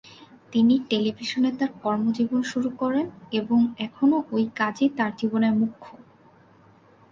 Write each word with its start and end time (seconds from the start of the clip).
তিনি 0.53 0.75
টেলিভিশনে 0.89 1.51
তার 1.59 1.71
কর্মজীবন 1.83 2.41
শুরু 2.43 2.69
করেন 2.81 3.05
এবং 3.39 3.59
এখনো 3.79 4.17
ঐ 4.31 4.47
কাজই 4.59 4.87
তার 4.97 5.11
জীবনে 5.19 5.49
মুখ্য। 5.59 5.87